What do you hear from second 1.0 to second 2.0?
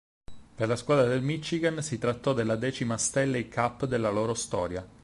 del Michigan si